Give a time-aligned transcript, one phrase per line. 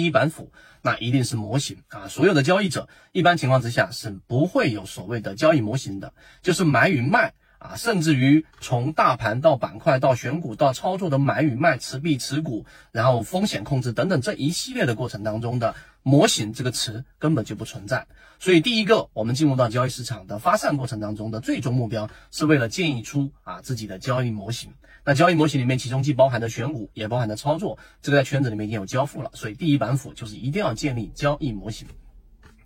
[0.00, 0.50] 第一板斧，
[0.80, 2.08] 那一定是模型啊！
[2.08, 18.06] 所有的交易者一般情况之下是不会有所谓的交易模型的，就是买与卖啊，甚至于从大盘到板块到选股到操作的买与卖、持币持股，然后风险控制等等这一系列的过程当中的模型这个词根本就不存在。
[18.38, 24.72] 所以第一个，我们进入到交易市场的发散过程当中的最终目标，是为了建议出啊自己的交易模型。
[25.04, 29.30] 那交易模型里面，其中既包含的选股，也包含的操作，这个在圈子里面已经有交付了。
[29.34, 31.86] 所以第一板斧就是一定要建立交易模型。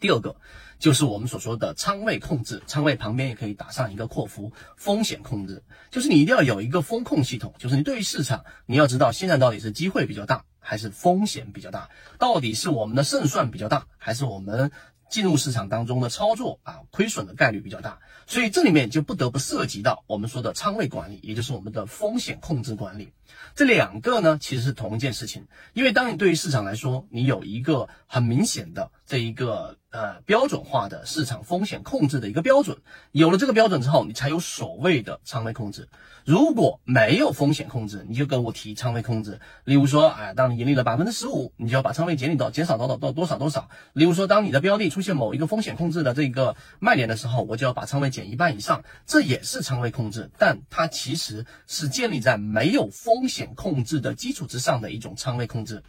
[0.00, 0.34] 第二个
[0.78, 14.72] 就是我们所说的仓位控制，仓位旁边也可以打上一个括弧，风险控制，就是你一定要有一个风控系统，就是你对于市场，你要知道现在到底是机会比较大，还是风险比较大，到底是我们的胜算比较大，还是我们。
[15.10, 17.98] 进入市场当中的操作啊，亏损的概率比较大，
[18.28, 23.12] 所以这里面就不得不涉及到我们说的仓位管理，也就是我们的风险控制管理。
[23.56, 25.48] 这两个呢，其实是同一件事情。
[25.72, 32.78] 因为当你对于市场来说，你有一个很明显的这一个呃标准化的市场风险控制的一个标准，
[33.10, 35.88] 有了这个标准之后，你才有所谓的仓位控制。
[36.24, 39.40] 如果没有风险控制，你就跟我提仓位控制。
[39.64, 43.68] 例如说，哎，当你盈利了百分之十五，你就要把仓位减到减少到到到多少多少。
[43.94, 48.84] 例如说，当你的标的出现某一个风险控制的这个卖点的时候，我就要把仓位减一半以上。
[49.06, 55.82] 这也是仓位控制，但它其实是建立在没有风险控制的基础之上的一种仓位控制。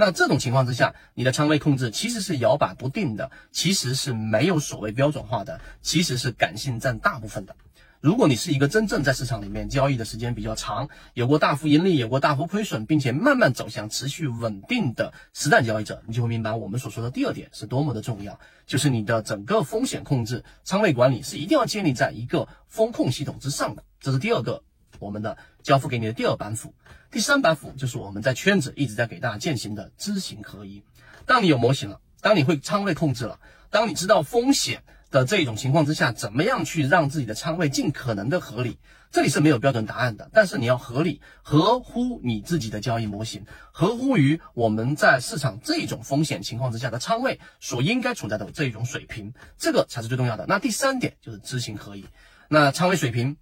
[0.00, 7.56] 那这种情况之下，你的仓位控制其实是摇摆不定的，其实是没有所谓标准化的，其实是感性占大部分的。
[8.00, 18.38] 如果你是一个真正在市场里面交易的时间比较长，有过大幅盈利，有过大幅亏损，并且慢慢走向持续稳定的实战交易者，你就会明白我们所说的第二点是多么的重要，
[18.68, 23.82] 就是你的整个风险控制、仓位管理是一定要建立在一个风控系统之上的。
[23.98, 24.62] 这是第二个
[24.98, 26.74] 我们的交付给你的第二板斧。
[27.10, 30.82] 第三板斧就是我们在圈子一直在给大家践行的知行合一。
[31.26, 33.38] 当你有模型了，当你会仓位控制了，
[33.70, 34.82] 当你知道风险。
[35.10, 38.78] 的这种情况之下，怎么样去让自己的仓位尽可能的合理？
[39.10, 50.44] 这里是没有标准答案的，但是你要合理，合乎你自己的交易模型，合乎于我们在市场这种风险情况之下的仓位所应该处在的这种水平，这个才是最重要的。
[50.46, 52.04] 那第三点就是知行合一，
[52.50, 53.38] 那仓位水平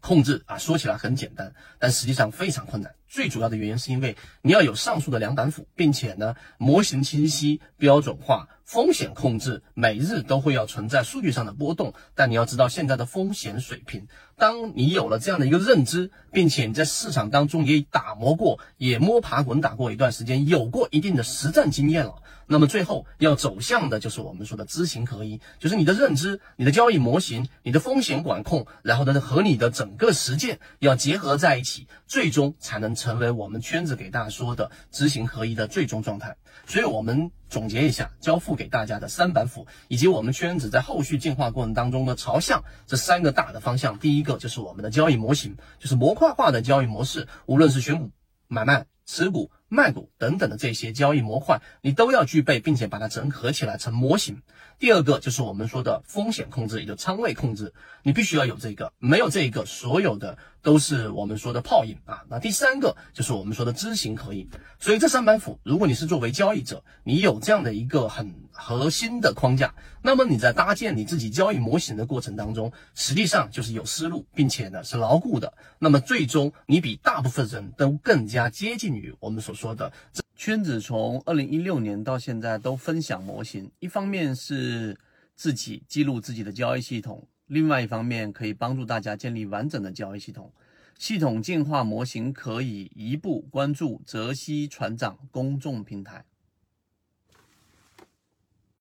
[0.00, 2.94] 控制啊，说起来很简单，但实际上非常困难。
[3.12, 8.48] 最主要的原因是因为你要有上述的两板斧，并且呢，模型清晰、标准化。
[8.64, 14.06] 风险控制每日都会要存在数据上的波动，但你要知道现在的风险水平。
[14.38, 36.36] 当你有了这样的一个认知，并且你在市场当中也打磨过，也摸爬滚打过一段时间，有过一定的实战经验了，那么最后要走向的就是我们说的知行合一，就是你的认知、你的交易模型、你的风险管控，然后呢和你的整个实践要结合在一起，最终才能成为我们圈子给大家说的知行合一的最终状态。
[36.68, 43.98] 所以，我们总结一下，交付给大家的三板斧，以及我们圈子在后续进化过程当中的朝向这三个大的方向。
[43.98, 48.12] 第一个就是我们的交易模型，就是模块化的交易模式，无论是选股、
[48.46, 49.50] 买卖、持股。
[49.74, 54.42] 卖股等等的这些交易模块，你都要具备，并且把它整合起来成模型。
[54.78, 62.22] 第二个就是我们说的风险控制，也就仓位控制，你必须要有这个，没有这个，所有的都是我们说的泡影啊。
[62.28, 64.46] 那第三个就是我们说的知行合一。
[64.78, 75.54] 所以这三板斧，如果你是作为交易者，你有这样的一个很核心的框架，那么你在搭建你自己交易模型的过程当中，实际上就是有思路，并且呢是牢固的。
[75.78, 79.74] 那么最终你比大部分人都更加接近于我们所说。
[79.74, 79.90] 的
[80.36, 84.98] 圈子从二零一六年到现在都分享模型，一方面是
[85.34, 90.52] 自己记录自己的交易系统，另外一方面可以帮助大家建立完整的交易系统。
[90.98, 96.24] 系统进化模型可以移步关注泽西船长公众平台。